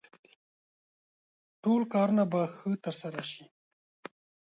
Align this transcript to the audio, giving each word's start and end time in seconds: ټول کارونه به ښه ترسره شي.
ټول 1.63 1.81
کارونه 1.93 2.23
به 2.31 2.41
ښه 2.55 2.69
ترسره 2.85 3.23
شي. 3.31 3.43